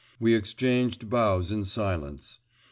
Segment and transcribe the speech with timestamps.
[0.19, 2.39] We exchanged bows in silence.